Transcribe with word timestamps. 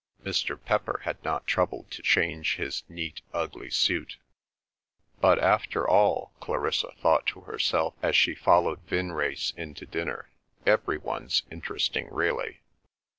Mr. 0.25 0.59
Pepper 0.59 1.01
had 1.03 1.23
not 1.23 1.45
troubled 1.45 1.91
to 1.91 2.01
change 2.01 2.55
his 2.55 2.83
neat 2.89 3.21
ugly 3.35 3.69
suit. 3.69 4.17
"But 5.19 5.37
after 5.37 5.87
all," 5.87 6.31
Clarissa 6.39 6.91
thought 6.99 7.27
to 7.27 7.41
herself 7.41 7.93
as 8.01 8.15
she 8.15 8.33
followed 8.33 8.81
Vinrace 8.87 9.53
in 9.55 9.75
to 9.75 9.85
dinner, 9.85 10.31
"every 10.65 10.97
one's 10.97 11.43
interesting 11.51 12.07
really." 12.11 12.61